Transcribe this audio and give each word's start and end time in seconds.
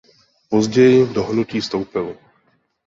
Později 0.49 1.07
do 1.13 1.23
hnutí 1.23 1.59
vstoupil. 1.61 2.17